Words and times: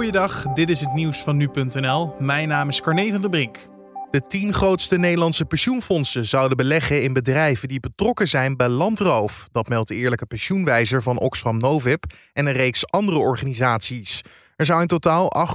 Goeiedag, 0.00 0.42
dit 0.42 0.70
is 0.70 0.80
het 0.80 0.92
nieuws 0.92 1.22
van 1.22 1.36
nu.nl. 1.36 2.14
Mijn 2.18 2.48
naam 2.48 2.68
is 2.68 2.80
Carne 2.80 3.10
van 3.10 3.20
der 3.20 3.30
Brink. 3.30 3.56
De 4.10 4.20
tien 4.20 4.54
grootste 4.54 4.96
Nederlandse 4.96 5.44
pensioenfondsen 5.44 6.26
zouden 6.26 6.56
beleggen 6.56 7.02
in 7.02 7.12
bedrijven 7.12 7.68
die 7.68 7.80
betrokken 7.80 8.28
zijn 8.28 8.56
bij 8.56 8.68
landroof. 8.68 9.48
Dat 9.52 9.68
meldt 9.68 9.88
de 9.88 9.94
Eerlijke 9.94 10.26
Pensioenwijzer 10.26 11.02
van 11.02 11.18
Oxfam 11.18 11.58
Novib 11.58 12.04
en 12.32 12.46
een 12.46 12.52
reeks 12.52 12.86
andere 12.86 13.18
organisaties. 13.18 14.22
Er 14.56 14.66
zou 14.66 14.80
in 14.80 14.86
totaal 14.86 15.46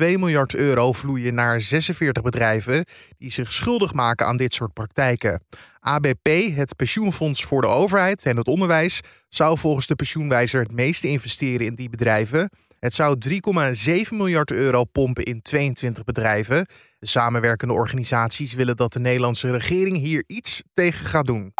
8,2 0.00 0.04
miljard 0.04 0.54
euro 0.54 0.92
vloeien 0.92 1.34
naar 1.34 1.60
46 1.60 2.22
bedrijven 2.22 2.84
die 3.18 3.30
zich 3.30 3.52
schuldig 3.52 3.92
maken 3.92 4.26
aan 4.26 4.36
dit 4.36 4.54
soort 4.54 4.72
praktijken. 4.72 5.42
ABP, 5.80 6.28
het 6.54 6.76
pensioenfonds 6.76 7.44
voor 7.44 7.60
de 7.60 7.66
overheid 7.68 8.26
en 8.26 8.36
het 8.36 8.46
onderwijs, 8.46 9.00
zou 9.28 9.58
volgens 9.58 9.86
de 9.86 9.94
pensioenwijzer 9.94 10.62
het 10.62 10.72
meeste 10.72 11.08
investeren 11.08 11.66
in 11.66 11.74
die 11.74 11.90
bedrijven. 11.90 12.50
Het 12.84 12.94
zou 12.94 13.16
3,7 13.28 14.10
miljard 14.10 14.50
euro 14.50 14.84
pompen 14.84 15.24
in 15.24 15.42
22 15.42 16.04
bedrijven. 16.04 16.66
De 16.98 17.06
samenwerkende 17.06 17.74
organisaties 17.74 18.54
willen 18.54 18.76
dat 18.76 18.92
de 18.92 19.00
Nederlandse 19.00 19.50
regering 19.50 19.96
hier 19.96 20.24
iets 20.26 20.62
tegen 20.74 21.06
gaat 21.06 21.26
doen. 21.26 21.52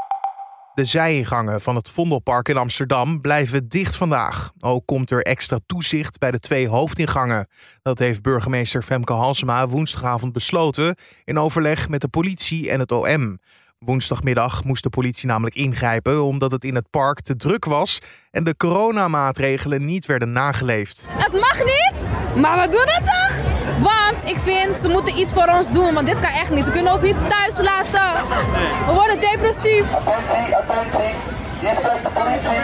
De 0.75 0.85
zijingangen 0.85 1.61
van 1.61 1.77
het 1.77 1.89
Vondelpark 1.89 2.49
in 2.49 2.57
Amsterdam 2.57 3.21
blijven 3.21 3.69
dicht 3.69 3.97
vandaag. 3.97 4.53
Ook 4.61 4.87
komt 4.87 5.11
er 5.11 5.23
extra 5.23 5.59
toezicht 5.67 6.19
bij 6.19 6.31
de 6.31 6.39
twee 6.39 6.69
hoofdingangen. 6.69 7.49
Dat 7.83 7.99
heeft 7.99 8.23
burgemeester 8.23 8.83
Femke 8.83 9.13
Halsema 9.13 9.69
woensdagavond 9.69 10.33
besloten 10.33 10.95
in 11.25 11.39
overleg 11.39 11.89
met 11.89 12.01
de 12.01 12.09
politie 12.09 12.71
en 12.71 12.81
het 12.81 12.93
OM. 12.93 13.39
Woensdagmiddag 13.85 14.65
moest 14.65 14.83
de 14.83 14.91
politie 14.91 15.29
namelijk 15.29 15.55
ingrijpen 15.55 16.23
omdat 16.23 16.53
het 16.53 16.65
in 16.65 16.75
het 16.75 16.91
park 16.91 17.21
te 17.21 17.37
druk 17.37 17.65
was 17.65 18.01
en 18.31 18.45
de 18.45 18.57
coronamaatregelen 18.57 19.85
niet 19.85 20.07
werden 20.07 20.33
nageleefd. 20.33 21.07
Het 21.11 21.33
mag 21.33 21.59
niet, 21.59 21.93
maar 22.43 22.61
we 22.61 22.69
doen 22.69 22.85
het 22.85 23.05
toch? 23.05 23.53
Want 23.81 24.31
ik 24.31 24.39
vind, 24.39 24.81
ze 24.81 24.89
moeten 24.89 25.19
iets 25.19 25.33
voor 25.33 25.49
ons 25.49 25.73
doen, 25.73 25.95
want 25.95 26.07
dit 26.07 26.21
kan 26.21 26.33
echt 26.33 26.51
niet. 26.51 26.65
Ze 26.65 26.71
kunnen 26.71 26.93
ons 26.93 27.01
niet 27.01 27.17
thuis 27.29 27.59
laten. 27.59 28.27
We 28.87 28.93
worden 28.93 29.21
depressief. 29.21 29.93
Attentie, 29.93 30.57
attentie. 30.57 31.17
Hier 31.61 31.77
spreekt 31.79 32.03
de 32.03 32.11
politie. 32.19 32.59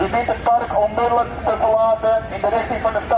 U 0.00 0.10
dient 0.10 0.26
het 0.26 0.42
park 0.42 0.78
onmiddellijk 0.78 1.28
te 1.44 1.54
verlaten 1.60 2.16
in 2.34 2.40
de 2.40 2.48
richting 2.48 2.80
van 2.82 2.92
de 2.92 3.00
stadhouderskade. 3.06 3.17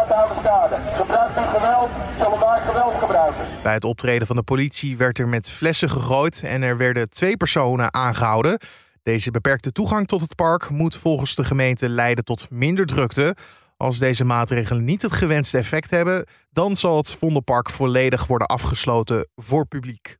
Geweld 2.20 2.94
gebruiken. 2.98 3.44
Bij 3.62 3.72
het 3.72 3.84
optreden 3.84 4.26
van 4.26 4.36
de 4.36 4.42
politie 4.42 4.96
werd 4.96 5.18
er 5.18 5.28
met 5.28 5.50
flessen 5.50 5.90
gegooid 5.90 6.42
en 6.44 6.62
er 6.62 6.76
werden 6.76 7.10
twee 7.10 7.36
personen 7.36 7.94
aangehouden. 7.94 8.58
Deze 9.02 9.30
beperkte 9.30 9.72
toegang 9.72 10.06
tot 10.06 10.20
het 10.20 10.34
park 10.34 10.70
moet 10.70 10.94
volgens 10.94 11.34
de 11.34 11.44
gemeente 11.44 11.88
leiden 11.88 12.24
tot 12.24 12.50
minder 12.50 12.86
drukte. 12.86 13.36
Als 13.76 13.98
deze 13.98 14.24
maatregelen 14.24 14.84
niet 14.84 15.02
het 15.02 15.12
gewenste 15.12 15.58
effect 15.58 15.90
hebben, 15.90 16.26
dan 16.52 16.76
zal 16.76 16.96
het 16.96 17.12
Vondelpark 17.12 17.70
volledig 17.70 18.26
worden 18.26 18.46
afgesloten 18.46 19.28
voor 19.36 19.66
publiek. 19.66 20.16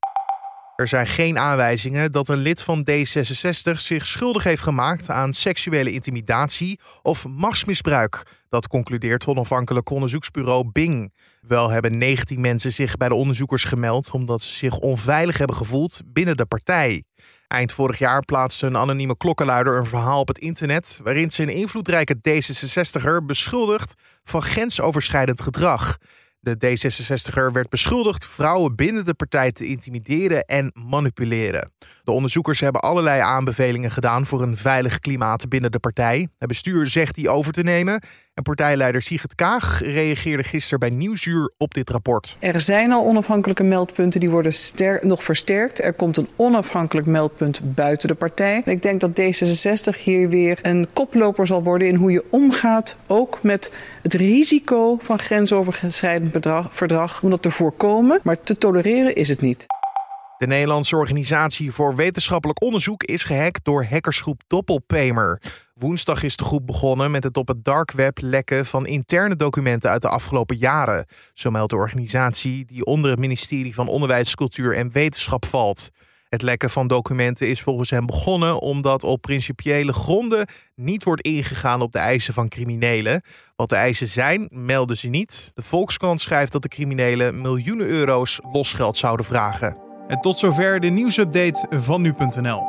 Er 0.81 0.89
zijn 0.89 1.07
geen 1.07 1.39
aanwijzingen 1.39 2.13
dat 2.13 2.29
een 2.29 2.39
lid 2.39 2.63
van 2.63 2.87
D66 2.91 3.73
zich 3.75 4.07
schuldig 4.07 4.45
heeft 4.45 4.63
gemaakt 4.63 5.11
aan 5.11 5.33
seksuele 5.33 5.93
intimidatie 5.93 6.81
of 7.03 7.27
machtsmisbruik. 7.29 8.23
Dat 8.49 8.69
concludeert 8.69 9.27
onafhankelijk 9.27 9.91
onderzoeksbureau 9.91 10.71
Bing. 10.73 11.13
Wel 11.41 11.71
hebben 11.71 11.99
19 11.99 12.41
mensen 12.41 12.73
zich 12.73 12.97
bij 12.97 13.09
de 13.09 13.15
onderzoekers 13.15 13.65
gemeld 13.65 14.11
omdat 14.11 14.43
ze 14.43 14.57
zich 14.57 14.79
onveilig 14.79 15.39
hebben 15.39 15.57
gevoeld 15.57 16.01
binnen 16.05 16.37
de 16.37 16.47
partij. 16.47 17.05
Eind 17.49 17.73
vorig 17.73 17.99
jaar 17.99 18.25
plaatste 18.25 18.67
een 18.67 18.77
anonieme 18.77 19.17
klokkenluider 19.17 19.77
een 19.77 19.87
verhaal 19.87 20.21
op 20.21 20.29
het 20.29 20.39
internet 20.39 21.01
waarin 21.03 21.31
ze 21.31 21.43
een 21.43 21.49
invloedrijke 21.49 22.17
D66er 22.17 23.25
beschuldigt 23.27 23.95
van 24.25 24.43
grensoverschrijdend 24.43 25.41
gedrag. 25.41 25.99
De 26.43 26.55
D66er 26.57 27.53
werd 27.53 27.69
beschuldigd 27.69 28.25
vrouwen 28.27 28.75
binnen 28.75 29.05
de 29.05 29.15
partij 29.15 29.53
te 29.53 29.67
intimideren 29.67 30.45
en 30.45 30.73
manipuleren. 30.75 31.73
De 32.05 32.11
onderzoekers 32.11 32.61
hebben 32.61 32.81
allerlei 32.81 33.21
aanbevelingen 33.21 33.91
gedaan 33.91 34.27
voor 34.27 34.43
een 34.43 34.57
veilig 34.57 34.99
klimaat 34.99 35.49
binnen 35.49 35.73
de 35.73 35.79
partij. 35.79 36.29
Het 36.39 36.49
bestuur 36.49 36.87
zegt 36.87 37.15
die 37.15 37.29
over 37.29 37.53
te 37.53 37.63
nemen. 37.63 38.03
En 38.35 38.43
partijleider 38.43 39.03
Sigrid 39.03 39.35
Kaag 39.35 39.81
reageerde 39.83 40.43
gisteren 40.43 40.79
bij 40.79 40.91
Nieuwsuur 40.91 41.53
op 41.57 41.75
dit 41.75 41.91
rapport. 41.91 42.37
Er 42.39 42.61
zijn 42.61 42.93
al 42.93 43.07
onafhankelijke 43.07 43.63
meldpunten 43.63 44.21
die 44.21 44.31
worden 44.31 44.53
nog 45.03 45.23
versterkt. 45.23 45.83
Er 45.83 45.93
komt 45.93 46.17
een 46.17 46.29
onafhankelijk 46.37 47.07
meldpunt 47.07 47.75
buiten 47.75 48.09
de 48.09 48.15
partij. 48.15 48.63
ik 48.65 48.83
denk 48.83 49.01
dat 49.01 49.21
D66 49.21 50.03
hier 50.03 50.29
weer 50.29 50.59
een 50.63 50.89
koploper 50.93 51.47
zal 51.47 51.63
worden 51.63 51.89
in 51.89 51.95
hoe 51.95 52.13
je 52.13 52.25
omgaat, 52.31 52.97
ook 53.07 53.43
met 53.43 53.73
het 54.03 54.15
risico 54.15 54.99
van 55.01 55.19
grensoverschrijdend 55.19 56.30
verdrag, 56.71 57.23
om 57.23 57.31
dat 57.31 57.43
te 57.43 57.51
voorkomen. 57.51 58.21
Maar 58.23 58.43
te 58.43 58.59
tolereren 58.59 59.15
is 59.15 59.29
het 59.29 59.41
niet. 59.41 59.67
De 60.39 60.47
Nederlandse 60.47 60.97
Organisatie 60.97 61.73
voor 61.73 61.97
Wetenschappelijk 61.97 62.63
Onderzoek 62.63 63.03
is 63.03 63.25
gehackt 63.25 63.65
door 63.65 63.85
hackersgroep 63.85 64.43
Doppelpamer. 64.47 65.43
Woensdag 65.75 66.23
is 66.23 66.37
de 66.37 66.45
groep 66.45 66.67
begonnen 66.67 67.11
met 67.11 67.25
het 67.25 67.37
op 67.37 67.49
het 67.49 67.65
dark 67.65 67.93
web 67.93 68.19
lekken 68.21 68.67
van 68.67 68.87
interne 68.87 69.37
documenten 69.37 69.91
uit 69.91 70.03
de 70.03 70.09
afgelopen 70.09 70.57
jaren. 70.57 71.07
Zo 71.35 71.51
meldt 71.51 71.71
de 71.71 71.77
organisatie 71.77 72.65
die 72.65 72.85
onder 72.85 73.11
het 73.11 73.19
ministerie 73.19 73.75
van 73.75 73.89
Onderwijs, 73.89 74.35
Cultuur 74.35 74.77
en 74.77 74.93
Wetenschap 74.93 75.47
valt. 75.47 75.91
Het 76.31 76.43
lekken 76.43 76.71
van 76.71 76.87
documenten 76.87 77.49
is 77.49 77.61
volgens 77.61 77.91
hen 77.91 78.07
begonnen 78.07 78.61
omdat 78.61 79.05
op 79.05 79.21
principiële 79.21 79.93
gronden 79.93 80.47
niet 80.75 81.05
wordt 81.05 81.23
ingegaan 81.23 81.81
op 81.81 81.93
de 81.93 81.99
eisen 81.99 82.35
van 82.35 82.49
criminelen. 82.49 83.23
Wat 83.57 83.69
de 83.69 83.77
eisen 83.77 84.09
zijn, 84.09 84.49
melden 84.53 84.97
ze 84.97 85.09
niet. 85.09 85.51
De 85.55 85.63
Volkskrant 85.63 86.21
schrijft 86.21 86.53
dat 86.53 86.63
de 86.63 86.69
criminelen 86.69 87.41
miljoenen 87.41 87.87
euro's 87.87 88.41
losgeld 88.53 88.99
zouden 88.99 89.27
vragen. 89.27 89.77
En 90.09 90.21
tot 90.21 90.39
zover 90.39 90.81
de 90.81 90.89
nieuwsupdate 90.89 91.81
van 91.81 92.03
nu.nl. 92.03 92.65